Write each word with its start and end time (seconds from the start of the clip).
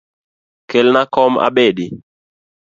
Kelna 0.71 1.01
kom 1.13 1.33
abedi. 1.47 1.87